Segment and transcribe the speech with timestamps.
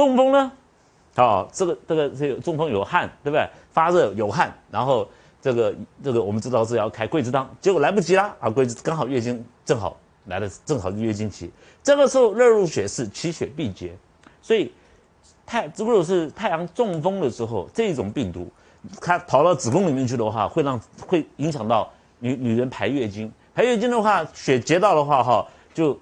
[0.00, 0.50] 中风呢？
[1.16, 3.46] 哦，这个这个这个中风有汗，对不对？
[3.70, 5.06] 发热有汗，然后
[5.42, 8.48] 这个这个我们知道是要开桂枝汤，结果来不及啦啊！
[8.48, 9.94] 桂枝刚好月经正好
[10.26, 11.50] 来的，正好是月经期，
[11.82, 13.94] 这个时候热入血是其血必结，
[14.40, 14.72] 所以
[15.44, 18.48] 太如果是太阳中风的时候，这种病毒
[19.00, 25.98] 它跑到子宫里面去的话，会让会影响到女女人排月经，排月经的话，血结到的话哈，就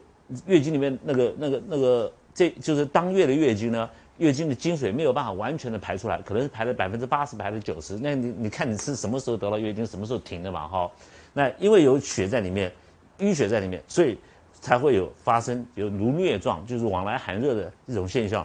[0.47, 3.91] 月经里面那个那个那个，这就是当月的月经呢。
[4.19, 7.97] 月经的经水没有办法完全的排出来，可能是排了百分之八十，排了九十。
[7.99, 10.67] 那你你看你是什么时候得了月经，什么时候停的嘛？
[10.67, 10.91] 哈，
[11.33, 12.73] 那因为有血在里面，
[13.19, 14.19] 淤血在里面，所以
[14.61, 18.45] 才会有发生有如疟状，就是往来寒热的一种现象。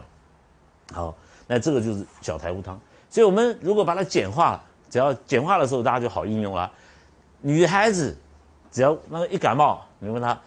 [0.91, 1.15] 好，
[1.47, 2.79] 那这个就是小柴胡汤。
[3.09, 6.71] 所以我们如果把它简化，只要简化的时候，大家就好应用了。
[7.41, 8.15] 女孩子
[8.71, 10.39] 只要那个一感冒，你问她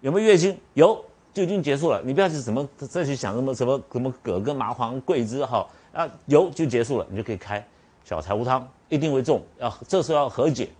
[0.00, 0.58] 有没有月经？
[0.74, 1.02] 有。
[1.36, 7.62] 就已经结束了，你不要去什么再去想什么什么什么葛根麻黄桂枝哈啊油就结束了，你就可以开
[8.04, 10.70] 小柴胡汤，一定会中，要这时候要和解，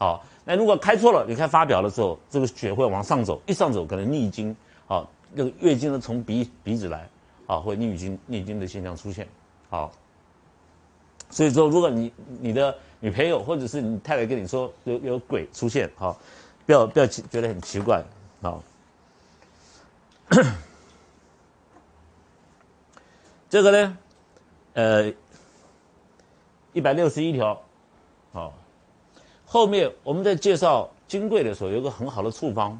[0.00, 4.56] 好，那如果开错了，你看发表的时候，这个血会往上走，一上走可能逆经，
[4.88, 7.08] 好，那个月经呢从鼻鼻子来，
[7.46, 9.28] 啊，会逆经逆经的现象出现，
[9.68, 9.92] 好，
[11.30, 16.18] 所以说如果你你的女朋友或者是你太太跟你说有有鬼出现，好，
[16.66, 18.02] 不要不要觉得很奇怪，
[18.42, 18.60] 好。
[23.50, 23.98] 这个呢，
[24.74, 25.12] 呃，
[26.72, 27.60] 一百六十一条，
[28.32, 28.52] 好，
[29.44, 32.78] 后面我们在介绍金匮的时候，有个很好的处方，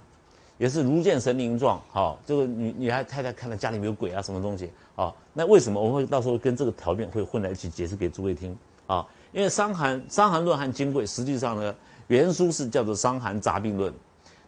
[0.59, 8.56] 也是如见神灵状，好，这个女女孩太太看到家里面有鬼啊，什么东西，啊，那为什么我们会到时候跟这个条件会混在一起解释给诸位听
[8.87, 9.05] 啊？
[9.33, 11.75] 因为《伤寒伤寒论》和金匮实际上呢，
[12.06, 13.93] 原书是叫做《伤寒杂病论》，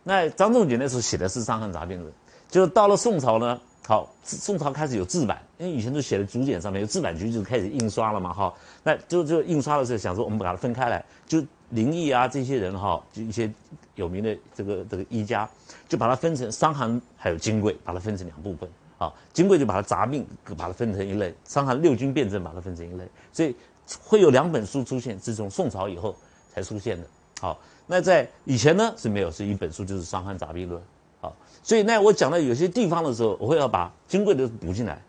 [0.05, 2.13] 那张仲景那时候写的是《伤寒杂病论》。
[2.53, 8.53] 就是到了宋朝呢，好，宋朝开始有字版，因为以前都写在竹简上面，有字版局就开始印刷了嘛，哈，
[8.85, 13.51] 那就就印刷的时候想说，我们把它分开来，就林毅啊这些人哈，就一些
[13.95, 15.49] 有名的这个这个医家，
[15.89, 23.57] 就把它分成伤寒还有金匮，把它分成两部分，啊，金匮就把它杂病把它分成一类，伤寒六经辨证把它分成一类，所以
[24.05, 26.15] 会有两本书出现，是从宋朝以后
[26.53, 27.07] 才出现的，
[27.41, 30.79] 好，那在以前呢是没有，是一本书就是《伤寒杂病论》。
[31.23, 35.01] 好所以呢，我讲到有些地方的时候，我会要把金匮的补进来，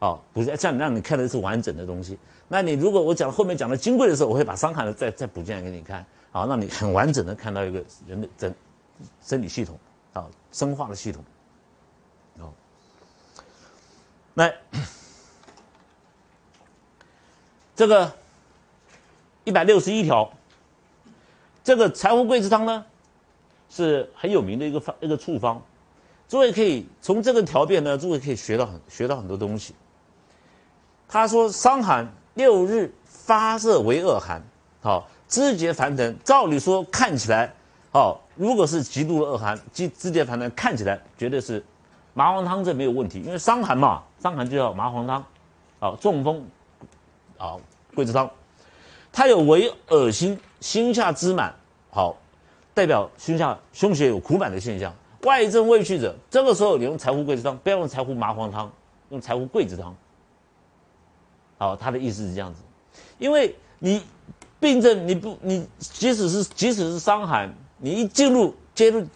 [0.00, 2.18] 啊，补进，这样让你看的是完整的东西。
[2.48, 8.54] 那你如果我讲后面讲到金匮的时候，我会把伤寒的再再补进来给你看，啊，让你很完整的看到一个人的整
[9.22, 9.78] 生理系统，
[10.12, 11.24] 啊，生化的系统，
[12.40, 12.52] 哦，
[14.34, 14.52] 那
[17.74, 18.12] 这个
[19.44, 20.30] 一百六十一条，
[21.64, 22.84] 这个柴胡桂枝汤呢，
[23.74, 25.60] 是很有名的一个方一个处方。
[26.28, 29.74] 诸位可以从这个条变呢，诸位可以学到很学到很多东西。
[31.08, 34.42] 他说伤寒六日发热为恶寒，
[34.82, 36.16] 好肢节烦疼。
[36.22, 37.52] 照理说看起来，
[37.90, 41.64] 好如果是极度恶寒，肢肢节烦疼，看起来绝对是
[42.14, 45.24] 麻黄汤这没有问题，因为伤寒嘛，伤寒就要麻黄汤，
[45.80, 46.46] 好中风，
[47.36, 47.60] 好
[47.94, 48.30] 桂枝汤，
[49.12, 51.54] 它有为恶心、心下支满，
[51.90, 52.16] 好
[52.74, 54.94] 代表胸下胸胁有苦满的现象。
[55.22, 58.70] 外症未去者，这个时候你用柴胡桂枝汤，不要用柴胡麻黄汤，
[59.10, 59.94] 用柴胡桂枝汤。
[61.58, 62.60] 好，他的意思是这样子，
[63.18, 64.02] 因为你
[64.58, 69.06] 病症你不你即使是即使是伤寒，你一进入接入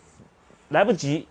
[0.69, 1.27] 来不及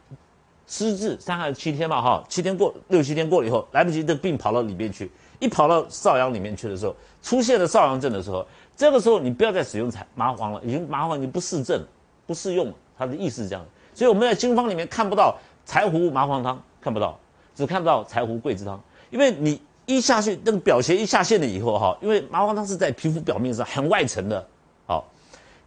[0.67, 5.09] 施治，伤寒七天嘛哈，七天过六七天过了以后，来不及这病跑到里面去，
[5.39, 11.81] 一跑到少阳里面去的时候，出现了少阳症的时候，这个时候你不要再使用柴麻黄了，已经麻黄已经不适症
[12.25, 13.65] 不适用了，他的意思是这样。
[13.93, 17.17] 所以我们在经方里面看不到柴胡麻黄汤，看不到，
[17.55, 18.81] 只看到柴胡桂枝汤。
[19.09, 24.45] 因为你一下去，那个表邪一下线了以后哈，因为麻黄汤是在皮肤表面上很外层的，
[24.85, 25.05] 好，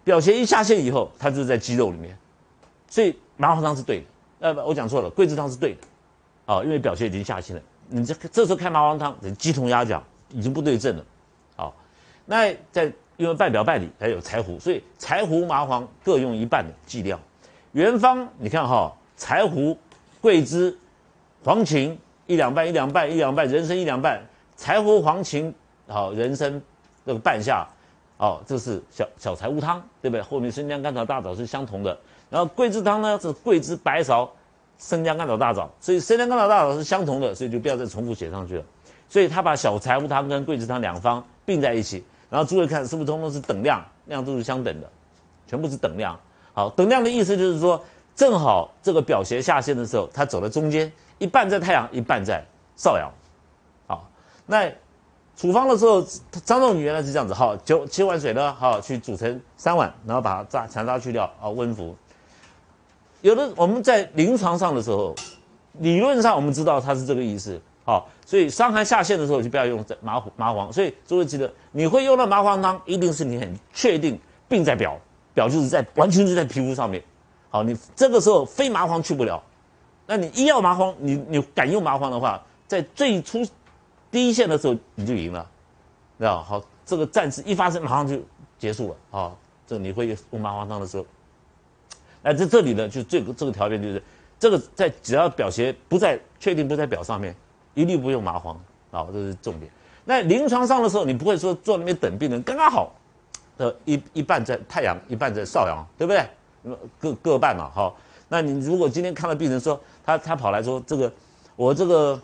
[0.04, 2.18] 表邪一下线以后，它就是在肌肉里面，
[2.88, 4.06] 所以麻黄汤是对的。
[4.40, 11.04] 呃，我讲错了，桂枝汤是对的，啊，因为表邪已经下线了，你这这时候开麻黄汤，鸡同鸭讲，已经不对症了，
[11.56, 11.74] 好，
[12.26, 17.20] 那在因为半表半里还有柴胡，所以柴胡麻黄各用一半的剂量。
[17.72, 19.76] 原方你看哈，柴胡、
[20.20, 20.74] 桂枝、
[21.44, 21.96] 黄芩
[22.28, 24.22] 一两半，一两半，一两半，人参一两半，
[24.56, 25.52] 柴胡、黄芩
[25.88, 26.62] 好，人参
[27.04, 27.66] 这个半下，
[28.18, 30.22] 哦，这是小小柴胡汤，对不对？
[30.22, 31.98] 后面生姜、甘草、大枣是相同的。
[32.30, 34.28] 然后桂枝汤呢是桂枝、白芍、
[34.78, 38.64] 生姜、甘草、大枣，所以生姜、甘草、大枣是相同的，所以就不要再重复写上去了。
[39.08, 44.90] 所以他把小柴胡汤跟桂枝汤两方并在一起，然后诸位看是不是通通是等量，量都是相等的，
[45.46, 46.18] 全部是等量。
[46.52, 47.82] 好，等量的意思就是说，
[48.14, 52.44] 正好这个表邪下陷的时候，它走在中间，一半在太阳，一半在
[52.76, 53.10] 少阳。
[53.86, 54.08] 好，
[54.44, 54.70] 那
[55.36, 56.02] 处方的时候，
[56.44, 61.96] 张仲景原来是这样子，好，九七碗水呢，好去煮成三碗，然后把它渣残渣去掉，啊，温服。
[63.20, 65.14] 有的我们在临床上的时候，
[65.74, 70.70] 理论上我们知道它是这个意思，好，所以伤寒下陷的时候就不要用麻麻黄。
[70.70, 74.94] 所以诸位记得，你会用到麻黄汤，一定是你很确定病在表，
[75.32, 77.02] 表就是在完全是在皮肤上面。
[77.48, 79.42] 好，你这个时候非麻黄去不了，
[80.06, 83.42] 那你一要麻黄，你你敢用麻黄的话，在最初
[84.10, 85.50] 第一线的时候你就赢了，
[86.18, 88.20] 知道好，这个战事一发生马上就
[88.58, 89.32] 结束了啊。
[89.66, 91.06] 这你会用麻黄汤的时候。
[92.20, 94.02] 那在这里呢，就这个这个条件就是，
[94.38, 97.34] 这个在只要表邪不在确定不在表上面，
[97.78, 98.60] 一律不用麻黄
[98.90, 99.70] 啊，这是重点。
[100.04, 102.92] 那临床上的时候，你不会说坐那边等病人，刚刚好，
[103.56, 106.26] 呃一一半在太阳，一半在少阳，对不对？
[106.98, 107.94] 各各半嘛，哈。
[108.28, 111.12] 那你如果今天看到病人说他他跑来说这个
[111.54, 112.20] 我这个，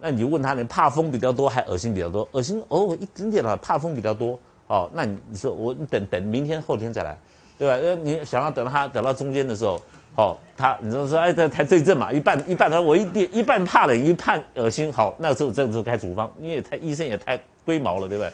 [0.00, 2.28] 那你就问他你怕风比较多还恶心比较多？
[2.30, 4.38] 恶心哦一点点了，怕风比较多
[4.68, 4.88] 哦。
[4.94, 7.18] 那你你说我等等明天后天再来。
[7.58, 7.74] 对吧？
[7.74, 9.80] 呃，你想要等到他等到中间的时候，
[10.16, 18.32] 好，他你就说，哎，这才对症嘛，一半一半，他我一点一半怕冷，一半恶心，好，那时候这个时候开处方，你也太医生也太龟毛了，对不对？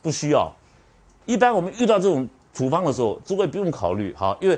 [0.00, 0.50] 不需要。
[1.26, 4.56] 一般我们遇到这种处方的时候，诸位不用考虑，好，因为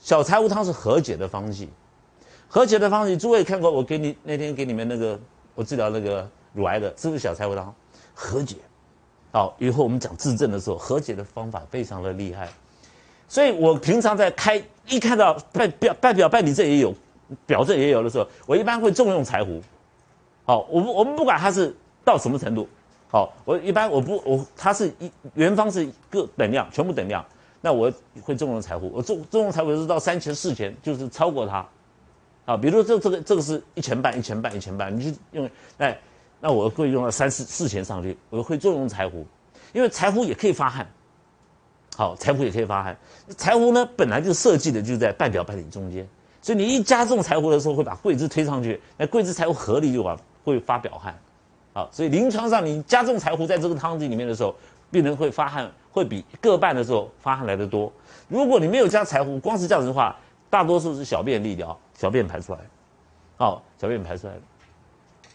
[0.00, 1.68] 小柴胡汤是和解的方剂，
[2.48, 5.20] 和解的方剂，诸位看过我给你那天给你们那个
[5.54, 7.74] 我治疗那个乳癌的，是不是小柴胡汤？
[8.14, 8.56] 和解，
[9.32, 12.48] 好，以后我们讲治症的时候，和解的方法非常的厉害。
[13.28, 16.94] 所以我平常在开一看到半表半表办理证也有，
[17.46, 19.62] 表证也有的时候，我一般会重用柴胡。
[20.44, 22.68] 好，我不我们不管它是到什么程度，
[23.08, 27.24] 好，我一般我不我它是一原方是各等量全部等量，
[27.60, 28.90] 那我会重用柴胡。
[28.92, 31.64] 我重重用柴胡是到三钱四钱，就是超过它。
[32.46, 35.48] 啊，比如说这这个这个是一钱半一钱半一钱半，你就用
[35.78, 35.96] 哎，
[36.40, 39.24] 那我会用到三四四钱上去，我会重用柴胡，
[39.72, 40.84] 因为柴胡也可以发汗。
[42.00, 42.96] 好，柴胡也可以发汗。
[43.36, 46.08] 柴胡呢，本来就设计的就在半表半里中间，
[46.40, 51.14] 所以你一加重柴胡的时候，会把桂枝推上去，那桂枝柴胡合力就把会发表汗。
[51.74, 54.56] 好，所以临床上你加重柴胡在这个汤剂里面的时候，
[54.90, 57.92] 病人会发汗，会比各半的时候发汗来的多。
[58.28, 60.16] 如果你没有加柴胡，光是这样子的话，
[60.48, 62.60] 大多数是小便利掉，小便排出来。
[63.36, 64.32] 好，小便排出来。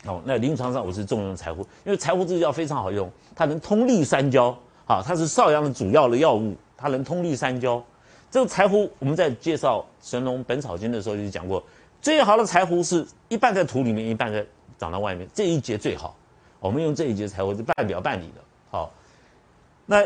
[0.08, 4.58] 哦，那临床上我是重用柴胡，因为柴胡这个药非常好用，它能通利三焦。
[4.88, 7.84] 好，它是少阳的主要的药物，它能通利三焦。
[8.30, 11.64] 这个柴胡，我们在介绍《神农本草经》的时候就讲过，
[12.02, 14.46] 最好的柴胡是一半在土里面，一半在
[14.78, 16.16] 长到外面，这一节最好。
[16.60, 18.42] 我们用这一节柴胡是半表半里的。
[18.70, 18.92] 好，
[19.88, 20.04] 那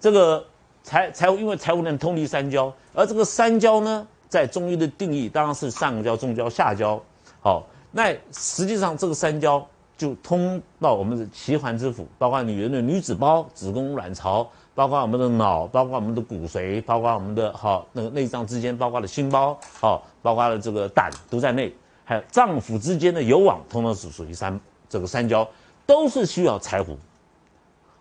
[0.00, 0.44] 这个
[0.82, 7.00] 柴柴胡，因为柴胡能通利三焦，而这个三焦呢，在中医的定义当然是上焦、中焦、下焦。
[7.40, 9.64] 好，那实际上这个三焦。
[9.96, 25.48] 就通到我们的奇环之府，包括女人的女子包、子宫、卵巢，包括我们的脑，包括我们的骨髓，包括我们的哈那个内脏之间，包括了心包，好，包括了这个胆都在内，还有脏腑之间的有网，通通是属于三这个三焦，
[25.86, 26.94] 都是需要柴胡。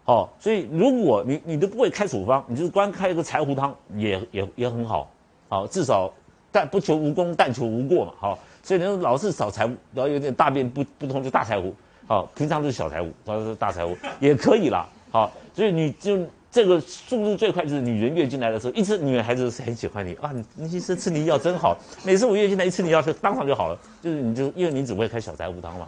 [0.04, 5.10] 好，所以如果你你都不会开处方，你就是光开一个柴胡汤也也也很好，
[5.48, 6.12] 好，至少
[6.52, 11.74] 但不求无功，但求无过嘛，好，所以你老是少柴胡，然后有点大便不不通就大柴胡。
[12.08, 14.88] 好，平常都是小财务，或者是大财务也可以啦。
[15.12, 16.20] 好，所以你就
[16.52, 21.76] 这个速度最快就是女人月经来的时候，一吃女孩子是很喜欢你啊，你你吃吃你药真好。
[22.04, 25.88] 每次我月经来一吃你药就当场就好了，就是你就因为你只会开小柴胡汤嘛，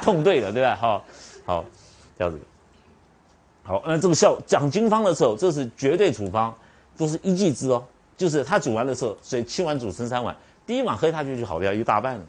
[0.00, 0.76] 痛对了，对吧？
[0.80, 1.04] 好，
[1.44, 1.64] 好，
[2.16, 2.38] 这样子。
[3.64, 6.54] 好，那这个效讲经方的时候，这是绝对处方，
[6.96, 7.82] 都是一剂之哦，
[8.16, 12.24] 就是它煮完的时候，水七碗煮成三碗，第一碗喝下去就好掉一大半了。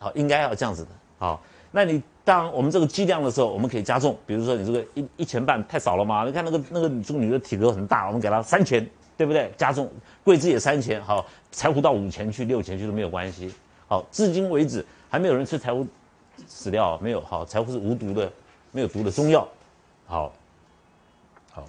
[0.00, 0.90] 好，应该要这样子的。
[1.18, 1.40] 好。
[1.72, 6.24] 那你当我们这个剂量的时候，我们可以加重，比如说你这个一一钱半太少了嘛？
[6.24, 8.84] 你看那个那个这个女的体格很大，我们给她三钱，
[9.16, 9.48] 对不对？
[9.56, 9.88] 加重
[10.24, 13.54] 桂枝也三钱，好，柴胡到五钱去六钱去都没有关系。
[13.86, 15.86] 好，至今为止还没有人吃柴胡
[16.48, 17.20] 死掉，没有。
[17.20, 18.28] 好，柴胡是无毒的，
[18.72, 19.46] 没有毒的中药。
[20.08, 20.32] 好，
[21.52, 21.64] 好，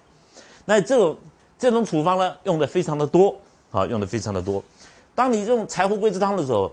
[0.66, 1.16] 那这种
[1.60, 4.64] 这种处方呢，用的非常的多，好，用的非常的多。
[5.14, 6.72] 当你用柴胡桂枝汤的时候，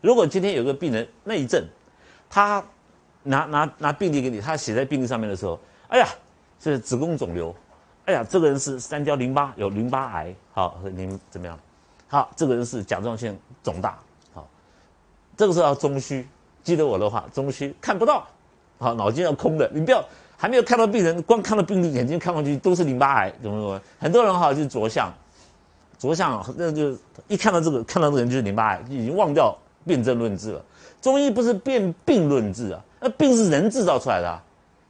[0.00, 1.60] 如果今天有个病人内症，
[2.28, 2.64] 他
[3.22, 5.58] 拿拿拿病历给你，他写在病历上面的时候，
[5.88, 6.08] 哎呀，
[6.58, 7.54] 是子宫肿瘤，
[8.06, 11.58] 哎呀，这个人是三焦淋巴有淋巴癌，好，您怎么样？
[12.08, 13.98] 好，这个人是甲状腺肿大，
[14.32, 14.48] 好，
[15.36, 16.26] 这个时候要中虚，
[16.64, 18.26] 记得我的话，中虚看不到，
[18.78, 20.04] 好，脑筋要空的，你不要
[20.36, 23.80] 还没有看到病人，光看到病历，眼睛看上去都是淋巴癌，怎么怎么？
[23.98, 25.12] 很多人哈就着相，
[25.98, 26.96] 着相那就
[27.28, 30.64] 一看到这个，看到这个人就是淋巴癌，就已经忘掉辨证论治了。
[31.00, 34.28] 中医不是辨病论治啊，那病是人制造出来的。
[34.28, 34.44] 啊。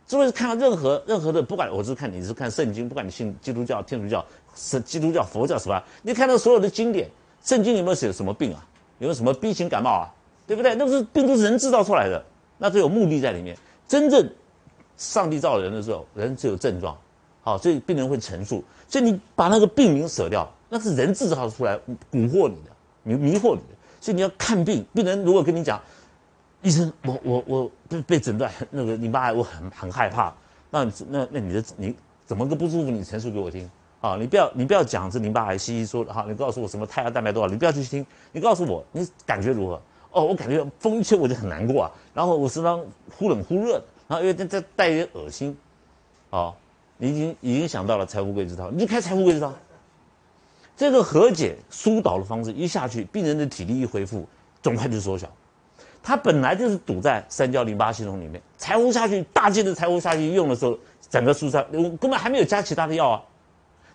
[0.06, 4.26] 诸位看到任何任何的，不管我是看你是看圣经，不管你信基督教、天主教、
[4.56, 7.08] 是基督教、佛教什么，你看到所有的经典，
[7.44, 8.66] 圣经有没有写什么病啊？
[8.98, 10.10] 有没有什么 B 型感冒啊？
[10.48, 10.74] 对不对？
[10.74, 12.20] 那是病都是人制造出来的，
[12.58, 13.56] 那是有目的在里面。
[13.86, 14.28] 真正
[14.96, 16.98] 上帝造人的时候，人只有症状，
[17.42, 18.64] 好，所以病人会陈述。
[18.88, 21.78] 所以你把那个病名舍掉，那是人制造出来
[22.10, 22.70] 蛊惑你的，
[23.04, 23.76] 迷迷惑你的。
[24.00, 25.80] 所以你要看病，病人如果跟你讲。
[26.62, 30.32] 医生，我我我被被诊断那个淋巴癌，我很很害怕。
[30.70, 32.90] 那那那你的你怎么个不舒服？
[32.90, 33.68] 你陈述给我听
[34.00, 34.16] 啊！
[34.16, 36.24] 你不要你不要讲这淋巴癌，西医说的哈。
[36.28, 37.48] 你告诉我什么胎儿蛋白多少？
[37.48, 38.04] 你不要去听。
[38.32, 39.80] 你告诉我你感觉如何？
[40.12, 41.90] 哦，我感觉风一吹我就很难过啊。
[42.12, 42.84] 然后我时常
[43.16, 45.56] 忽冷忽热的，然后因为这这带一点恶心。
[46.30, 46.54] 哦，
[46.98, 49.52] 你已经已经想到了财富贵之套，你就开财富贵之套。
[50.76, 54.26] 这个和解疏导的方式一下去，病人的体力一恢复，
[54.62, 55.28] 肿块就缩小。
[56.02, 60.78] 它本来就是堵在三焦淋巴系统里面，柴胡下去，大剂的柴胡下去用的时候，
[61.10, 63.22] 整个疏散，我根本还没有加其他的药啊。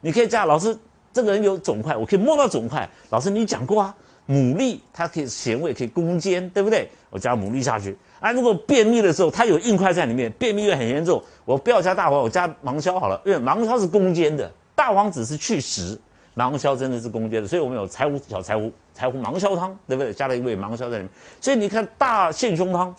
[0.02, 0.78] 你可以加，老师，
[1.12, 2.88] 这个人有肿块，我可以摸到肿块。
[3.10, 3.96] 老师，你讲过啊，
[4.30, 6.88] 牡蛎它可以咸味，可以攻坚，对不对？
[7.10, 7.98] 我加牡蛎下去。
[8.20, 16.00] 啊，如果便秘的时候它有硬块在里面，便秘又很严重，我不要加大黄，我加芒硝好了，因为芒硝是攻坚的，大黄只是去湿。
[16.36, 20.14] 芒硝真的是攻坚的，所以我们有柴胡小柴胡柴胡芒硝汤，对不对？
[20.14, 21.10] 加了一味芒硝在里面。
[21.42, 22.94] 所以你看大陷胸汤，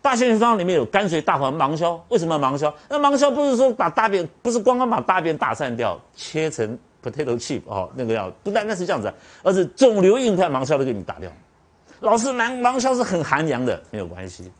[0.00, 2.02] 大陷胸汤里面有甘水、大黄、芒硝。
[2.08, 2.72] 为什么芒硝？
[2.88, 9.12] 那芒硝不是说把大便，不是光光把大便打散掉，切成 potato chip 哦，那个药不单单是这样子，
[9.42, 11.30] 而是肿瘤硬块芒硝都给你打掉。
[12.00, 14.52] 老师，芒芒硝是很寒凉的，没有关系。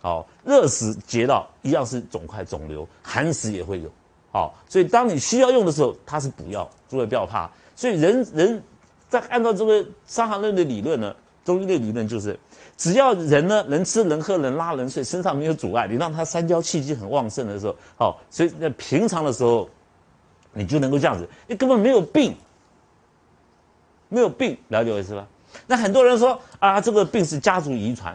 [0.00, 3.90] 好，热死结到一样是肿块肿瘤，寒死也会有。
[4.36, 7.50] 好，所以当你需要用的时候，它是补药，诸位不要怕。
[7.74, 8.62] 所以人人
[9.08, 12.38] 在按照这个《伤寒论》的理论呢，中医的理论就是，
[12.76, 19.66] 只要人呢能吃能喝能拉能睡，身上没有阻碍，你让他三焦气机很旺盛的时候，好，所以在平常的时候，
[20.52, 22.36] 你就能够这样子，你根本没有病，
[24.10, 25.26] 没有病，了解我意思吧？
[25.66, 28.14] 那很多人说啊，这个病是家族遗传，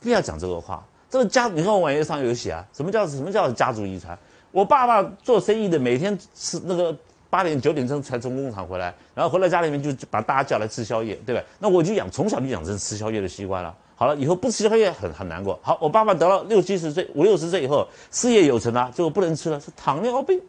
[0.00, 0.86] 不要讲这个话。
[1.08, 4.18] 这个家，你看我网页上有写啊，什么叫什么叫家族遗传？
[4.52, 6.96] 我爸爸做生意的，每天吃那个
[7.28, 11.42] 八点九点钟才从工厂回来，然后回到家里面就把大家叫来吃宵夜，对吧？
[11.58, 13.74] 那我就养从小就养成吃宵夜的习惯了。
[13.96, 15.58] 好了，以后不吃宵夜很很难过。
[15.62, 20.40] 好，我爸爸得了六七十岁，五六十岁以后事业有成了，最后不能吃了，是糖尿病。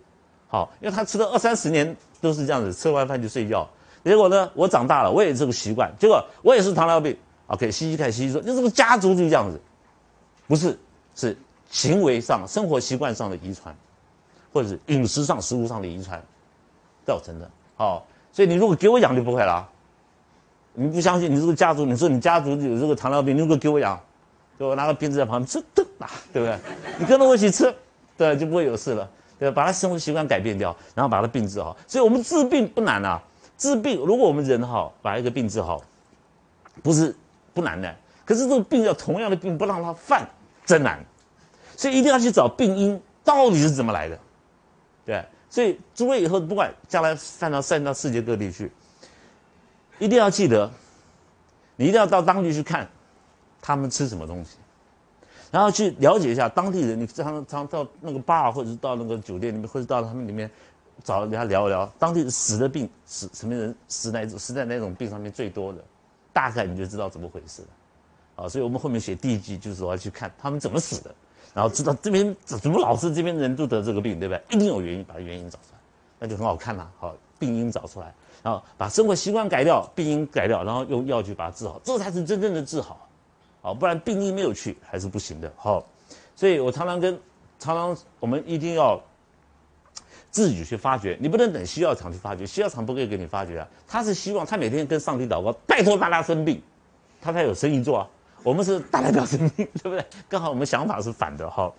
[0.48, 3.68] 好，因为他吃了二三十年都是这样子，吃完饭就睡觉。
[4.04, 7.16] 结果呢，我长大了，我也这个习惯，结果我也是糖尿病。
[7.48, 9.60] OK，西医看西医说，就这个家族就这样子，
[10.48, 10.78] 不是，
[11.16, 11.38] 是
[11.70, 13.74] 行为上、生活习惯上的遗传。
[14.54, 16.22] 或者是饮食上、食物上的遗传
[17.06, 19.68] 造成的，好，所以你如果给我养就不会了。
[20.76, 24.00] 你不相信，你这个家族，你说你家族有这个糖尿病，你如果给我养，
[24.58, 26.58] 给我拿个瓶子在旁边吃，噔啊，对不对？
[26.98, 27.74] 你跟着我一起吃，
[28.18, 29.08] 对，就不会有事了，
[29.38, 29.52] 对？
[29.52, 31.78] 把他生活习惯改变掉，然后把他病治好。
[31.86, 33.22] 所以我们治病不难啊，
[33.56, 35.80] 治病如果我们人好，把一个病治好，
[36.82, 37.16] 不是
[37.54, 37.96] 不难的。
[38.26, 40.28] 可是这个病要同样的病不让他犯，
[40.66, 41.04] 真难。
[41.78, 44.18] 所以一定要去找病因到底是怎么来的。
[45.06, 48.72] 对，所以诸位以后不管将来散到散到世界各地去，
[50.00, 50.72] 一定要记得，
[51.76, 52.88] 你一定要到当地去看，
[53.62, 54.58] 他们吃什么东西，
[55.52, 57.00] 然后去了解一下当地人。
[57.00, 60.50] 你常常到那个 bar 或者是到那个酒店里面，或者到他们里面
[61.04, 65.84] 找人家聊一聊，当地死的病死什么人死哪种死在哪种病上面最多的，
[66.32, 67.68] 大概你就知道怎么回事了。
[68.44, 71.14] 啊，所以我们后面写第一集就是说要去看他们怎么死的。
[71.54, 74.42] 然后知道这边怎么老是这边人都得这个病，对不对？
[74.50, 75.80] 一定有原因，把原因找出来，
[76.20, 76.90] 那就很好看了。
[76.98, 83.08] 好，病因找出来，然后把生活习惯改掉，病因改掉，然后用药去把它治好，这才是真正的治好。
[83.62, 85.52] 好，不然病因没有去还是不行的。
[85.56, 85.86] 好，
[86.36, 87.18] 所以我常常跟
[87.60, 89.00] 常常我们一定要
[90.32, 93.68] 自己去发掘，你不能等西药厂去发掘，西药厂不会给你发掘啊。
[93.88, 96.62] 他是希望他每天跟上帝祷告，拜托大家生病，
[97.22, 98.10] 他才有生意做啊。
[98.44, 100.06] 我们是大代表生命， 对不对？
[100.28, 101.72] 刚好我们想法是反的哈，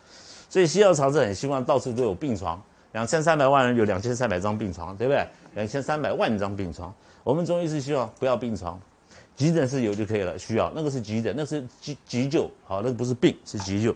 [0.48, 2.60] 所以西药厂是很希望到处都有病床，
[2.92, 5.28] 两千三百万人有两千三百张病床，对不对？
[5.54, 6.92] 两千三百万张病床，
[7.22, 8.80] 我们中医是希望不要病床，
[9.36, 10.38] 急诊室有就可以了。
[10.38, 13.94] 需要那个是急诊，那是急急救，好，那个不是病，是急救。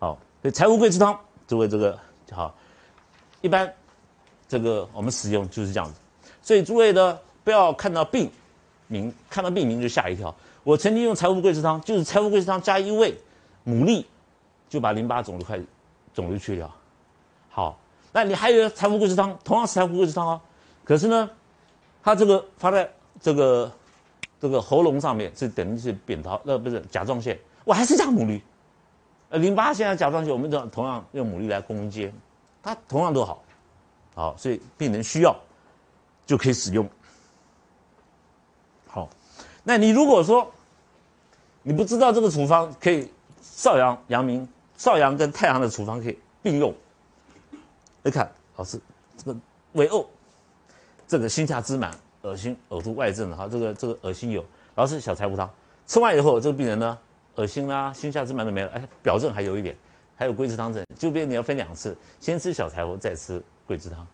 [0.00, 1.96] 好，所以柴胡桂枝汤作为这个
[2.32, 2.54] 好，
[3.40, 3.72] 一般
[4.48, 5.94] 这个我们使用就是这样子，
[6.42, 8.28] 所以诸位呢不要看到病。
[8.92, 10.34] 名看到病名就吓一跳。
[10.62, 13.18] 我曾经用柴胡桂枝汤，就是柴胡桂枝汤加一味
[13.66, 14.04] 牡蛎，
[14.68, 15.58] 就把淋巴肿瘤块
[16.14, 16.70] 肿瘤去掉。
[17.48, 17.78] 好，
[18.12, 20.40] 那你还有柴胡桂枝汤，同样是柴胡桂枝汤啊。
[20.84, 21.30] 可是呢，
[22.02, 22.88] 它这个发在
[23.20, 23.72] 这个
[24.40, 27.38] 这个喉咙上面是等于是扁桃，呃，不是甲状腺。
[27.64, 28.40] 我还是加牡蛎。
[29.30, 32.12] 呃，淋巴现在甲状腺，我们同同样用牡蛎来攻坚，
[32.62, 33.42] 它同样都好，
[34.14, 35.34] 好，所以病人需要
[36.26, 36.86] 就可以使用。
[39.62, 40.50] 那你如果说
[41.62, 43.08] 你不知道这个处方可以
[43.40, 46.74] 少阳、阳明、少阳跟太阳的处方可以并用，
[48.02, 48.80] 你看，老师
[49.16, 49.38] 这个
[49.72, 50.06] 胃呕，
[51.06, 55.48] 这个心下支满、恶心、呕吐外症的哈，这个这个恶心有，老师小柴胡汤
[55.86, 56.98] 吃完以后，这个病人呢？
[57.36, 59.74] 恶心啦，心下之满都没了，哎，表症还有一点，
[60.16, 64.06] 还有桂枝汤症，就变你要分两次，先吃小柴胡，再吃桂枝汤，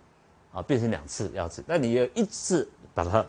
[0.52, 3.26] 啊，变成两次要吃，那你要一次把它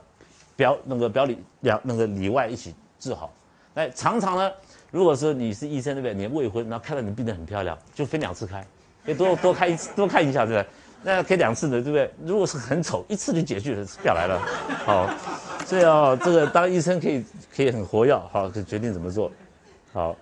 [0.60, 3.32] 表那个表里两那个里外一起治好。
[3.74, 4.52] 那常常呢，
[4.92, 6.14] 如果说你是医生对不对？
[6.14, 8.66] 你未婚，然后看到你病得很漂亮，就分两次开，
[9.06, 10.70] 可以多多看一次，多看一下对不对？
[11.02, 12.14] 那可以两次的对不对？
[12.26, 14.38] 如果是很丑，一次就解决了，下来了，
[14.86, 15.10] 好，
[15.66, 17.24] 所以啊，这个当医生可以
[17.56, 19.32] 可以很活跃，好，可以决定怎么做。
[19.94, 20.14] 好，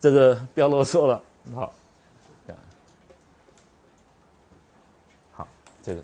[0.00, 1.22] 这个不要啰嗦了。
[1.54, 1.72] 好，
[5.32, 5.46] 好，
[5.82, 6.02] 这个，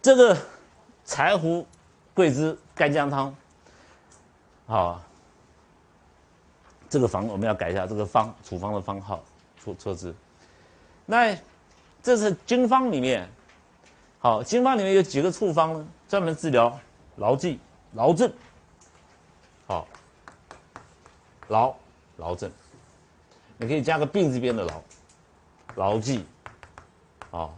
[0.00, 0.36] 这个
[1.12, 1.66] 柴胡
[2.14, 3.36] 桂枝干姜汤，
[4.66, 4.98] 好，
[6.88, 9.22] 这个方我们要改一下，这个方处方的方号
[9.62, 10.14] 错错字。
[11.04, 11.36] 那
[12.02, 13.28] 这是经方里面，
[14.20, 15.86] 好，经方里面有几个处方呢？
[16.08, 16.80] 专门治疗
[17.16, 17.58] 劳悸、
[17.92, 18.32] 劳症。
[19.66, 19.86] 好，
[21.48, 21.74] 劳
[22.16, 22.50] 劳症，
[23.58, 24.82] 你可以加个病字边的劳，
[25.74, 26.24] 劳记，
[27.30, 27.54] 好，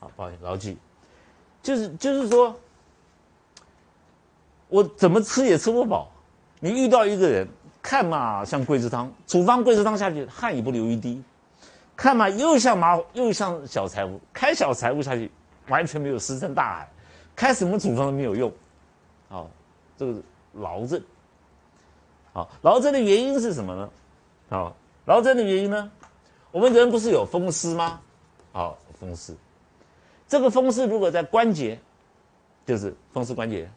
[0.00, 0.76] 好，不好意思，劳记，
[1.68, 2.58] 就是就是说，
[4.68, 6.10] 我怎么吃也吃不饱。
[6.60, 7.46] 你遇到一个人，
[7.82, 11.22] 看嘛像桂枝汤，处方桂枝汤下去，汗也不流一滴；
[11.94, 15.30] 看嘛又像麻又像小柴胡，开小柴胡下去，
[15.68, 16.88] 完全没有石沉大海，
[17.36, 18.50] 开什么处方都没有用，
[19.28, 19.50] 好。
[19.98, 20.22] 这个是
[20.54, 21.02] 劳症，
[22.32, 23.90] 好，劳症的原因是什么呢？
[24.48, 25.90] 好，劳症的原因呢？
[26.50, 28.00] 我们人不是有风湿吗？
[28.52, 29.34] 好，风湿，
[30.28, 31.80] 这个风湿如果在关节，
[32.66, 33.68] 就是风湿关节，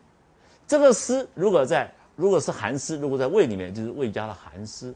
[0.68, 4.94] 这个湿如果在，如果是寒湿，如果在胃里面，就是胃加了寒湿，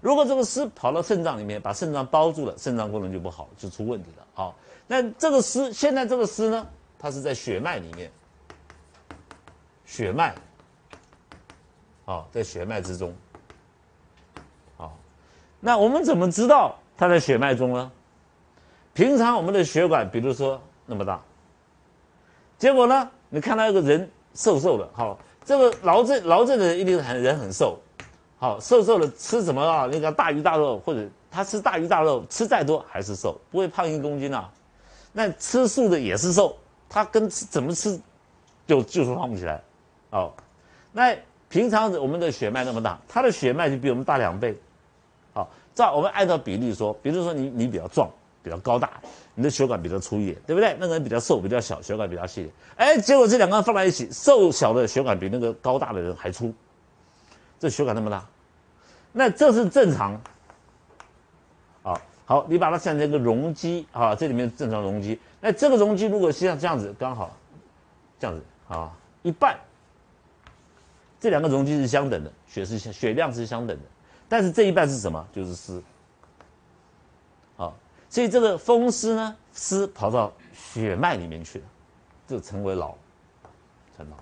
[0.00, 4.26] 如果这个湿跑到肾脏里面，把肾脏包住了，肾脏功能就不好，就出问题了。
[4.34, 6.66] 好，那这个湿，现在这个湿呢，
[6.98, 8.10] 它是在血脉里面，
[9.84, 10.34] 血脉。
[12.04, 13.14] 好，在血脉之中。
[14.76, 14.96] 好，
[15.60, 17.90] 那我们怎么知道它在血脉中呢？
[18.92, 21.20] 平常我们的血管，比如说那么大，
[22.58, 27.78] 结果呢，你看到一个人瘦瘦的，好，这个劳症劳症的人一定很人很瘦，
[28.38, 29.88] 好，瘦瘦的吃什么啊？
[29.92, 34.50] 那个大鱼大肉，或者他吃大鱼大肉，吃再多还是瘦，不会胖一公斤啊。
[35.12, 36.56] 那吃素的也是瘦，
[36.88, 38.00] 他跟吃怎么吃，
[38.66, 39.62] 就就是胖不起来，
[40.10, 40.32] 哦，
[40.92, 41.16] 那。
[41.48, 44.58] 平常我们的血脉那么大，他的血脉就比我们大两倍，
[45.32, 48.10] 好，照我们按照比例说，比如说你你比较壮，
[48.42, 49.00] 比较高大，
[49.36, 50.76] 你的血管比较粗一点，对不对？
[50.80, 52.50] 那个人比较瘦，比较小，血管比较细。
[52.76, 56.52] 哎，结果这两个人放在一起，瘦小的血管比那个高大的人还粗，
[57.58, 58.26] 这血管那么大，
[59.12, 60.20] 那这是正常。
[61.82, 67.36] 好，好，你把它想成一个容积啊，这里面正常容积，那这个容积如果像这样子，刚好
[68.18, 68.90] 这样子啊，
[69.22, 69.56] 一半。
[71.18, 73.82] 这两个容积是相等的，血是血量是相等的，
[74.28, 75.26] 但是这一半是什么？
[75.32, 75.82] 就是湿。
[77.56, 77.74] 好，
[78.08, 81.64] 所以这个风湿呢，湿跑到血脉里面去了，
[82.26, 82.94] 就成为老，
[83.96, 84.16] 成老。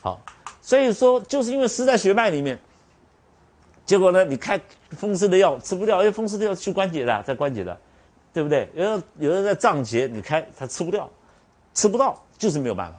[0.00, 0.20] 好，
[0.62, 2.58] 所以说就是因为湿在血脉里面，
[3.84, 7.76] 结果呢，你开风湿的药吃不掉，因为风湿的药去关节的，在关节的，
[8.32, 8.70] 对不对？
[8.74, 11.10] 有的有的在脏结，你开它吃不掉，
[11.74, 12.98] 吃不到，就是没有办法。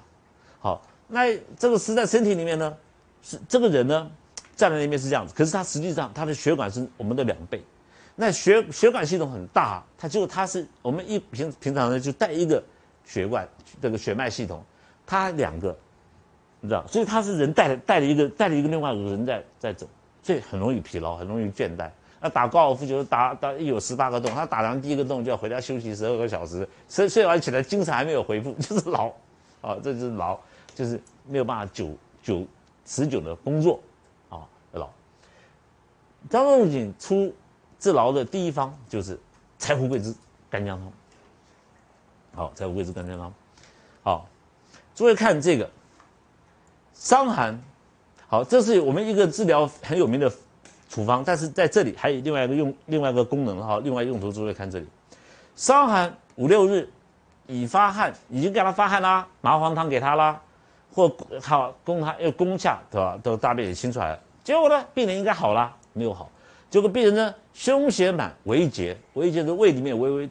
[0.59, 0.85] 好。
[1.11, 2.77] 那这个湿在身体里面呢，
[3.23, 4.11] 是这个人呢
[4.55, 7.63] 站在那边是这样子，可是他实际上他的血管是我们的两倍，
[8.21, 12.61] 那血血管系统很大，它就它是我们一平平常呢就带一个
[13.05, 13.47] 血管
[13.81, 14.61] 这个血脉系统，
[15.05, 15.73] 它两个，
[16.59, 19.87] 你知道，所以它是人带了带了一个带了一个另外一个人在在走，
[20.21, 21.89] 所以很容易疲劳，很容易倦怠。
[22.19, 29.07] 那打高尔夫球打打一有十八个洞，他打完第一个洞就要回家休息十二个小时，睡睡完起来精神还没有恢复， 就是劳，
[29.61, 30.37] 啊，这就是劳。
[30.75, 32.45] 就是没有办法久久
[32.85, 33.81] 持久的工作，
[34.29, 34.89] 啊，劳。
[36.29, 37.33] 张仲景出
[37.79, 39.19] 治劳的第一方就是
[39.57, 40.13] 柴胡桂枝
[40.49, 40.91] 干姜汤。
[42.35, 43.33] 好，柴胡桂枝干姜汤。
[44.03, 44.27] 好，
[44.93, 45.69] 诸位看这个
[46.93, 47.59] 伤寒，
[48.27, 50.31] 好，这是我们一个治疗很有名的
[50.89, 54.87] 处方，但是在这里还有另外一个用另外一个功能哈，另外用途，诸位看这里，
[55.55, 56.89] 伤寒五六日
[57.47, 60.41] 已发汗，已经给他发汗啦，麻黄汤给他啦。
[60.91, 63.17] 或好攻他又攻下，对吧？
[63.21, 64.19] 都大便也清出来了。
[64.43, 66.27] 结果呢，病人应该好了，没有好。
[66.69, 70.29] 结果病人呢，胸胁满，微结，微结是胃里面微微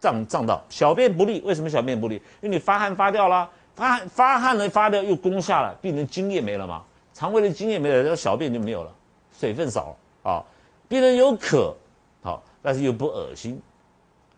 [0.00, 1.40] 胀胀到，小便不利。
[1.44, 2.14] 为什么小便不利？
[2.40, 8.94] 因为你发汗发掉了，发发汗了发掉又攻下了，病人津液没了嘛，肠胃的津液没了，然后小便就没有了，
[9.38, 10.42] 水分少啊。
[10.88, 11.74] 病人有渴，
[12.22, 13.60] 好，但是又不恶心，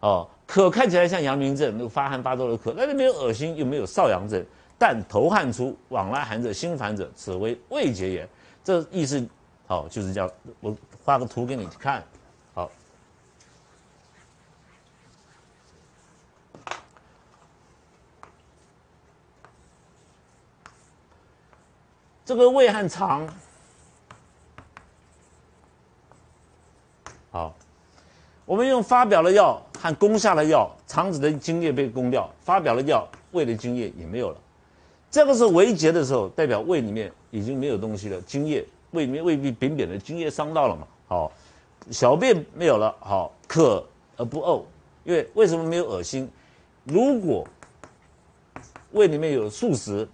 [0.00, 4.44] 哦，渴看起来像阳明症，那个发汗发多的渴，但是没有恶心，又没有少阳症。
[4.78, 8.28] 但头汗出，往来寒者，心烦者，此为胃结也。
[8.64, 9.24] 这意思，
[9.66, 12.04] 好，就是叫我画个图给你看，
[12.54, 12.70] 好。
[22.24, 23.28] 这个胃和肠，
[27.30, 27.54] 好，
[28.44, 34.38] 我们用发表了药和攻下的药，肠子的津液被攻掉，发表了药，胃的津液也没有了。
[35.10, 40.86] 这个时候为结的时候，代表胃里面已经没有东西了，津液胃里面胃壁扁扁的，津液伤到了嘛？
[41.08, 41.32] 好，
[41.90, 43.84] 小便没有了，好，渴
[44.16, 44.62] 而不呕，
[45.04, 46.30] 因为为什么没有恶心？
[46.84, 47.46] 如果
[48.92, 50.08] 胃里面有素食，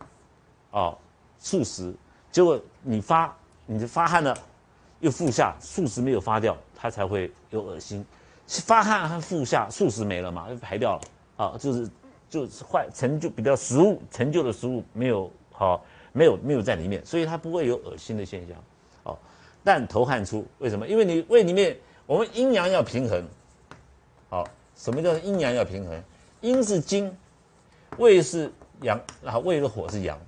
[0.73, 0.97] 啊，
[1.39, 1.95] 素食，
[2.33, 3.37] 结果你发
[3.67, 4.37] 你就发汗了，
[5.01, 8.05] 又腹下，素食没有发掉，它才会有恶心。
[8.47, 11.03] 发汗和腹下，素食没了嘛，就排掉了，
[11.37, 11.89] 啊，就是。
[12.31, 15.83] 就是坏成就比较食物成就的食物没有好
[16.19, 18.57] 没有没有在里面，所以它不会有恶心的现象，
[19.05, 19.17] 哦，
[19.63, 20.89] 但头汗出为什么？
[20.89, 21.77] 因为你胃里面
[22.07, 23.25] 我们阴阳要平衡，
[24.29, 26.03] 好，什么叫阴阳要平衡？
[26.41, 27.17] 阴是金，
[27.99, 28.51] 胃是
[28.83, 30.19] 阳，然后胃的火是阳，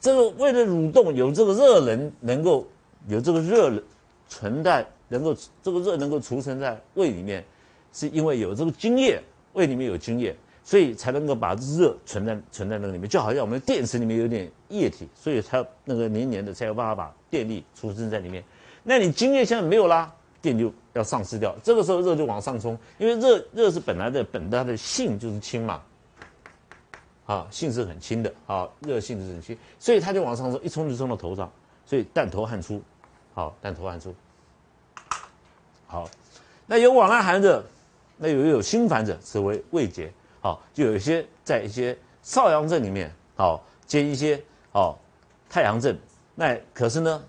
[0.00, 2.66] 这个胃的蠕动有这个热能能够
[3.06, 3.80] 有这个热
[4.28, 7.44] 存在，能够这个热能够储存在胃里面，
[7.92, 9.22] 是因为有这个津液，
[9.52, 10.34] 胃里面有津液。
[10.68, 18.44] 所以才能够把热存在存在那个里面，就好像我们的电池里面有点液体，所以它那个黏黏的，才有办法把电力储存在里面。
[18.82, 25.80] 那你津液现在没有啦，电就要丧失掉，这个时候热就往上冲，因为热热是本来的本它的性就是轻嘛，
[27.24, 31.50] 啊性是很轻的啊热性是很轻，所以它就往上冲，一冲就冲到头上，
[31.86, 32.82] 所以弹头汗出，
[33.32, 34.14] 好弹头汗出，
[35.86, 36.06] 好，
[36.66, 37.64] 那有往来寒者，
[38.18, 40.12] 那有有心烦者，此为胃结。
[40.48, 44.98] 好，就有一些在一些少阳症里面，好接一些好
[45.50, 45.94] 太阳症，
[46.34, 47.22] 那可是呢，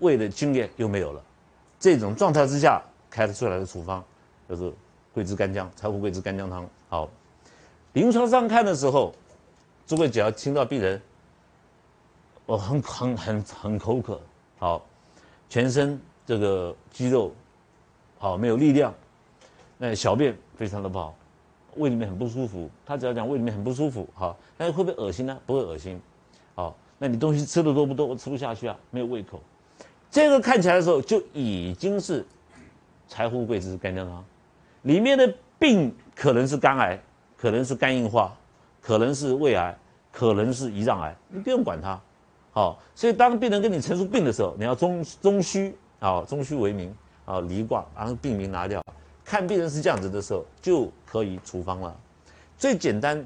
[0.00, 1.22] 胃的津液又没有了，
[1.78, 4.04] 这种状态之下开出来的处方
[4.48, 4.72] 就是
[5.12, 6.68] 桂枝干姜、柴胡桂枝干姜汤。
[6.88, 7.08] 好，
[7.92, 9.14] 临床上看的时候，
[9.86, 11.00] 诸位只要听到病人，
[12.44, 14.20] 我很很很很口渴，
[14.58, 14.84] 好，
[15.48, 17.32] 全身这个肌肉
[18.18, 18.92] 好没有力量，
[19.78, 21.14] 那小便非常的不好。
[21.76, 25.38] 胃里面很不舒服，他只要讲胃里面很不舒服，好，那会不会恶心呢？
[25.46, 26.00] 不会恶心，
[26.54, 28.06] 好，那你东西吃的多不多？
[28.06, 29.40] 我吃不下去啊，没有胃口。
[30.10, 32.24] 这个看起来的时候就已经是
[33.08, 34.24] 柴胡桂枝干姜汤，
[34.82, 36.98] 里面的病可能是肝癌，
[37.36, 38.32] 可能是肝硬化，
[38.80, 39.76] 可能是胃癌，
[40.12, 42.00] 可能是胰脏癌，你不用管它，
[42.52, 42.80] 好。
[42.94, 48.80] 所以当病人跟你陈述病的时候，你要中中虚，啊，中虚为名，啊，离卦，然后病名拿掉。
[49.24, 51.96] 看病人是这样子的时候，就可以处方了。
[52.58, 53.24] 最简单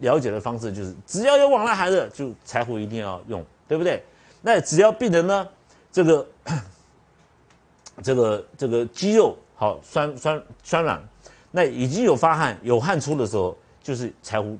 [0.00, 4.02] 了解的方式就是，只要有往来寒热，就柴胡一定要用，对不对？
[4.42, 5.48] 那只要病人呢，
[5.92, 6.26] 这个
[8.02, 11.02] 这个这个肌肉好酸酸酸软，
[11.50, 14.58] 那已经有发汗有汗出的时候，就是柴胡，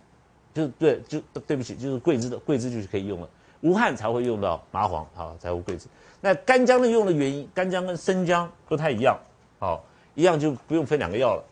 [0.55, 3.29] 就对就对不起，就是桂枝的桂枝就是可以用了。
[3.63, 5.87] 无汗才会用到麻黄好柴胡桂枝。
[6.21, 9.19] 那干姜的用的原因，干姜跟生姜不太一样，
[9.59, 9.83] 好。
[10.17, 11.45] 一样就不用分两个药了。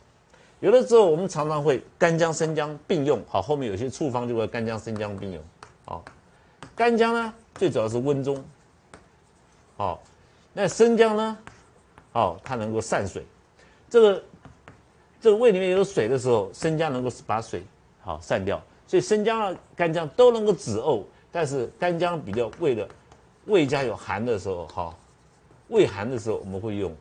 [0.61, 5.42] 有的时候我们常常会干姜、生姜并用，好，后面有些处方就会干姜、生姜并用。
[5.85, 6.03] 好，
[6.74, 8.42] 干姜呢最主要是温中，
[9.77, 10.03] 好，
[10.55, 11.38] 那生姜呢，
[12.12, 13.22] 好，它能够散水。
[13.90, 14.24] 这个
[15.20, 17.62] 这个胃里面有水的时候，生姜能够把水
[18.00, 22.88] 好散掉，所以生姜啊、干姜都能够止呕，但是干姜比较胃的
[23.44, 24.98] 胃家有寒的时候，好，
[25.68, 26.96] 胃寒的时候我们会用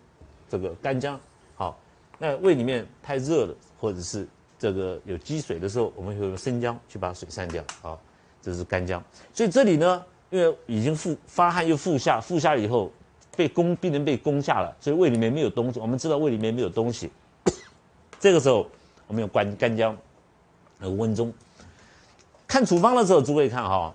[0.49, 1.17] 这个干姜。
[1.56, 1.78] 好
[2.18, 7.98] 那胃里面太热了，或者是这个有积水的时候，我们会用生姜去把水散掉啊。
[8.42, 9.02] 这是干姜。
[9.34, 12.92] 所以这里呢，因为已经腹发汗又腹下，腹下以后
[13.38, 15.80] 被攻病人被攻下了，所以胃里面没有东西。
[15.80, 17.10] 我们知道胃里面没有东西，
[18.20, 18.68] 这个时候
[19.08, 19.98] 我们用干干姜
[20.80, 21.34] 呃温中。
[22.46, 23.94] 看处方的时候，诸位看哈，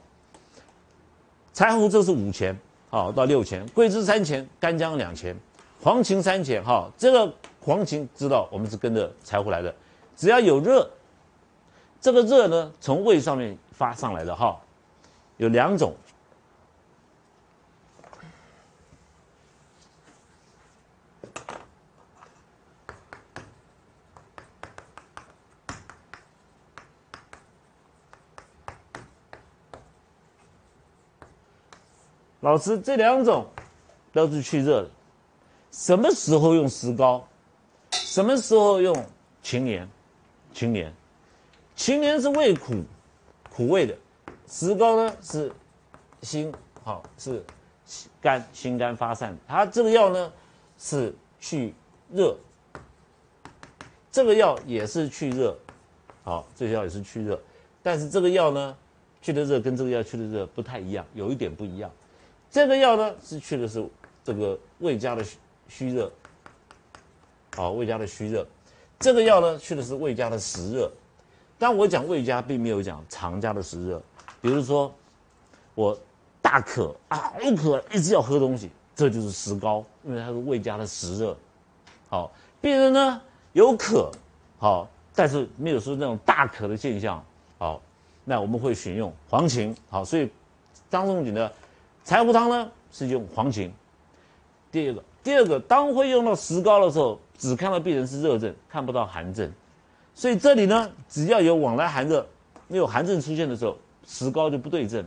[1.52, 5.36] 柴胡这是五钱，好到六钱，桂枝三钱，干姜两钱，
[5.82, 7.32] 黄芩三钱，哈这个。
[7.60, 9.74] 黄芩知道我们是跟着柴胡来的，
[10.16, 10.88] 只要有热，
[12.00, 14.58] 这个热呢从胃上面发上来的哈，
[15.36, 15.94] 有两种。
[32.40, 33.46] 老师，这两种
[34.14, 34.90] 都是去热的。
[35.70, 37.26] 什么时候用石膏？
[37.92, 38.94] 什么时候用
[39.42, 39.88] 秦年？
[40.52, 40.92] 秦年，
[41.76, 42.82] 秦年是味苦，
[43.48, 43.94] 苦味的；
[44.48, 45.52] 石膏呢是
[46.22, 46.52] 心
[46.82, 47.44] 好，是
[48.20, 49.36] 肝心肝发散。
[49.46, 50.32] 它这个药呢
[50.78, 51.74] 是去
[52.10, 52.36] 热，
[54.10, 55.56] 这个药也是去热，
[56.24, 57.40] 好，这个药也是去热。
[57.82, 58.76] 但是这个药呢
[59.22, 61.88] 去的热跟这个药去的热不太一样，有一点不一样。
[62.50, 63.86] 这个药呢是去的是
[64.24, 65.24] 这个胃家的
[65.68, 66.10] 虚热，
[67.54, 68.46] 好，胃家的虚热。
[68.98, 70.90] 这个药呢去的是胃家的实热。
[71.58, 74.00] 但我讲胃家，并没有讲肠家的实热。
[74.40, 74.94] 比如说，
[75.74, 75.98] 我
[76.40, 81.36] 大渴啊，好渴，一直要喝东西，这就是石膏，因为它是胃家的实热。
[82.08, 83.20] 好，病人呢
[83.52, 84.10] 有渴，
[84.58, 87.24] 好，但是没有说那种大渴的现象，
[87.58, 87.82] 好，
[88.24, 89.74] 那我们会选用黄芩。
[89.90, 90.30] 好，所以
[90.88, 91.52] 张仲景的。
[92.04, 93.70] 柴胡汤呢是用黄芩。
[94.72, 99.52] 第二个，第二个，当会用到石膏的时候，只看到病人是热症，看不到寒症，
[100.14, 102.26] 所以这里呢，只要有往来寒热，
[102.66, 105.04] 没有寒症出现的时候，石膏就不对症。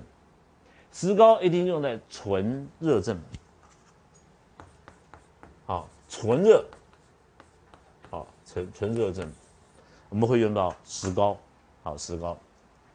[0.93, 3.19] 石膏一定用在纯热症。
[5.65, 6.63] 好，纯热，
[8.11, 9.27] 好，纯纯热症，
[10.09, 11.35] 我们会用到石膏。
[11.81, 12.37] 好，石膏，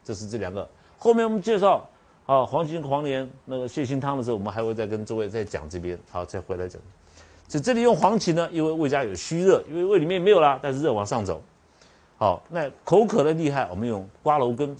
[0.04, 0.70] 这是这两个。
[0.96, 1.90] 后面我们介绍。
[2.26, 5.98] 啊，黄芩、黄连那个泻心汤的时候，我们还会再跟诸位再讲这边。
[6.10, 6.80] 好，再回来讲。
[7.48, 11.42] 所以这里用黄芪呢，因为胃家有虚热，因为胃里面没有啦，但是热往上走。
[12.18, 14.76] 好，那口渴的厉害，我们用瓜蒌根。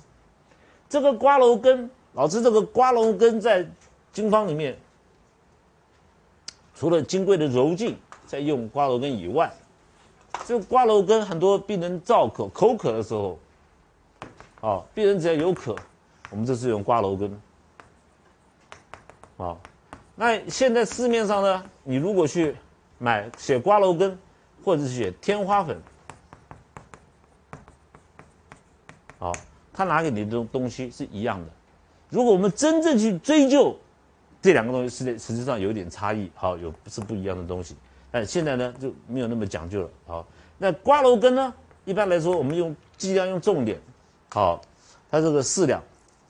[0.88, 3.66] 这个瓜蒌根，老师，这个瓜蒌根在
[4.12, 4.76] 经方里面，
[6.74, 9.52] 除了金匮的柔劲在用瓜蒌根以外，
[10.44, 13.38] 这个瓜蒌根很多病人燥渴、口渴的时候，
[14.60, 15.76] 啊，病人只要有渴。
[16.30, 17.40] 我们这是用瓜蒌根，
[19.36, 19.56] 啊，
[20.18, 22.56] 那现在市面上呢，你如果去
[22.96, 24.18] 买写瓜蒌根，
[24.64, 25.78] 或者是写天花粉，
[29.18, 29.32] 好，
[29.74, 31.46] 他拿给你的东东西是一样的。
[32.08, 33.76] 如果我们真正去追究
[34.40, 37.76] 这两个东西，实实际上有一点差异，好，有是不一样的东西。
[38.10, 40.26] 但现在呢就没有那么讲究了，好，
[40.56, 41.52] 那瓜蒌根呢，
[41.84, 43.78] 一般来说我们用剂量用重点，
[44.30, 44.62] 好，
[45.10, 45.82] 它这个四两。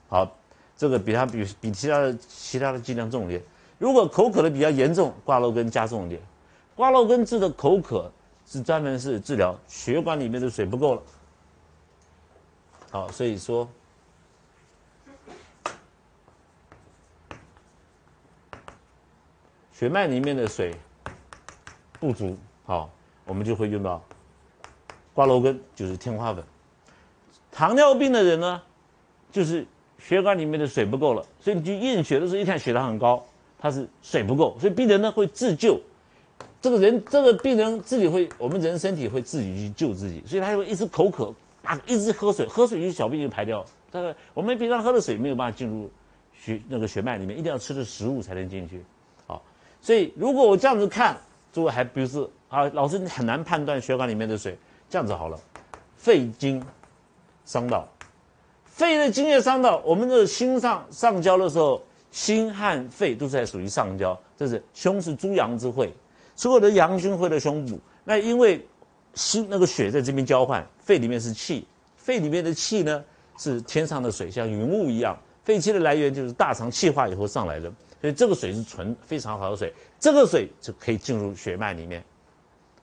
[0.09, 0.29] 好，
[0.77, 3.41] 这个比它比比其他的其他的剂量重点。
[3.77, 6.21] 如果口渴的比较严重，瓜蒌根加重一点。
[6.75, 8.11] 瓜蒌根治的口渴
[8.45, 11.01] 是专门是治疗血管里面的水不够了。
[12.89, 13.67] 好，所以说
[19.71, 20.75] 血脉里面的水
[21.99, 22.89] 不足，好，
[23.25, 24.01] 我们就会用到
[25.13, 26.43] 瓜蒌根，就是天花粉。
[27.51, 28.61] 糖尿病的人呢，
[29.31, 29.65] 就是。
[29.99, 33.25] 血管里面的水不够了，所以你去验血的时候一看血糖很高，
[33.59, 35.79] 它是水不够，所以病人呢会自救。
[36.61, 43.63] 这个人，这个病人自己会，我们人身体会自己去救自己，所以他会一直口渴啊，一直喝水，喝水就小便就排掉。
[43.91, 45.89] 这个我们平常喝的水没有办法进入
[46.33, 48.83] 血那个血脉里面，一定要吃的食物才能进去。
[49.25, 49.41] 好，
[49.81, 51.17] 所以如果我这样子看，
[51.53, 52.63] 诸位还不是啊？
[52.69, 54.57] 老师你很难判断血管里面的水。
[54.89, 55.37] 这样子好了，
[55.97, 56.63] 肺经
[57.45, 57.87] 伤到。
[58.65, 65.93] 肺的津液伤到我们的心上上焦的时候，心和肺都是在属于上焦，这是胸是诸阳之会，
[66.35, 67.79] 所有的阳经会在胸部。
[68.03, 68.65] 那因为
[69.13, 73.03] 心那个血在这边交换，肺里面是气，肺里面的气呢
[73.37, 75.17] 是天上的水，像云雾一样。
[75.43, 82.03] 肺气的来源就是大肠气化以后上来的，所以这个水是纯非常好的水，这个水就可以进入血脉里面。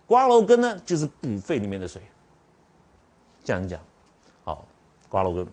[0.06, 2.00] 瓜蒌根呢就是补肺里面的水，
[3.42, 3.78] 这样讲，
[4.44, 4.66] 好，
[5.08, 5.46] 瓜蒌根。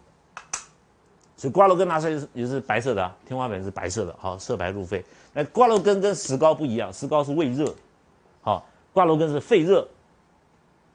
[1.42, 5.04] 所以瓜蒌根拿出来也是也是白色的啊，天花板是白色的，好色白入肺。
[5.34, 7.74] 那瓜蒌根跟石膏不一样，石膏是胃热，
[8.44, 9.88] 好，瓜蒌根是肺热，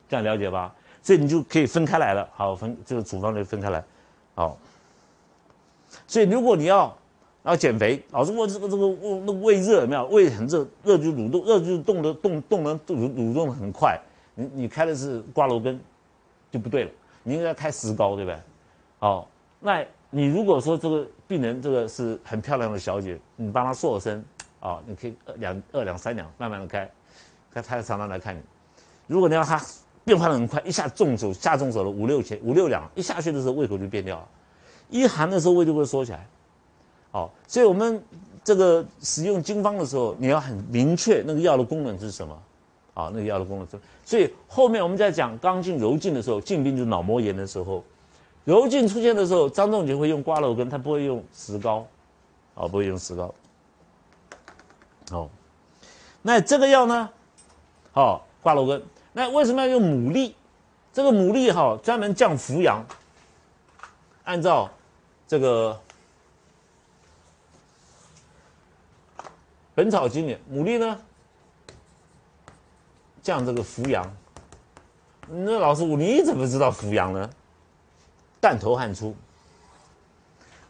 [0.08, 0.72] 这样了解吧？
[1.02, 3.82] 所以你就可以分开来了，好分这个处方就分开来，
[4.36, 4.56] 好。
[6.06, 6.96] 所以如果你要
[7.42, 10.06] 要减肥，老师我这个这个胃那胃热有没有？
[10.06, 14.00] 胃很热，热就蠕动，热就动的动动能蠕蠕动的很快。
[14.36, 15.80] 你你开的是瓜蒌根，
[16.52, 16.90] 就不对了，
[17.24, 18.38] 你应该开石膏，对不对？
[19.00, 19.28] 好，
[19.58, 19.84] 那。
[20.16, 24.24] 你如果说这个病人这个是很漂亮的小姐，你帮她瘦身
[24.60, 26.90] 啊，你可以二两二两三两慢慢的开，
[27.52, 28.40] 他他常常来看你。
[29.06, 29.62] 如果你要他
[30.06, 34.28] 变化的很快，一下重手下重手了五六千五六两，一下去的时候胃口就变掉了，
[34.88, 36.26] 一寒的时候胃就会缩起来。
[37.10, 38.02] 好，所以我们
[38.42, 42.42] 这个使用经方的时候，你要很明确那个药的功能是什么，
[42.94, 43.78] 啊，那个药的功能是。
[44.02, 47.84] 所以后面我们在讲刚劲柔劲的时候，进病就脑膜炎的时候，
[48.46, 51.84] 柔劲出现的时候，张仲景会用瓜蒌根，他不会用石膏，
[52.54, 53.34] 啊，不会用石膏。
[55.10, 55.28] 哦，
[56.22, 57.10] 那这个药呢？
[57.92, 58.80] 好，瓜蒌根。
[59.12, 60.32] 那为什么要用牡蛎？
[60.92, 62.86] 这个牡蛎哈，专门降扶阳。
[64.22, 64.70] 按照
[65.26, 65.80] 这个
[69.74, 70.96] 《本草经》里，牡蛎呢
[73.22, 74.08] 降这个扶阳。
[75.28, 77.28] 那老师，你怎么知道扶阳呢？
[78.46, 79.12] 淡头汗出。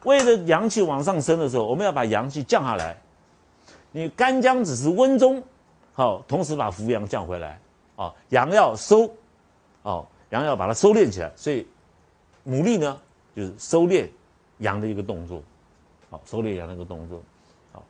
[0.05, 2.97] 为了阳气往上升的时候，我们要把阳气降下来。
[3.93, 5.43] 你干姜只是温中，
[5.93, 7.61] 好，同时把扶阳降回来。
[7.97, 9.15] 啊，阳要收，
[9.83, 11.67] 哦，阳要把它收敛起来，所以
[12.47, 12.99] 牡蛎呢
[13.35, 14.09] 就是收敛
[14.61, 15.43] 阳的一个动作，
[16.09, 17.23] 好，收敛阳的一个动作，
[17.73, 17.83] 好。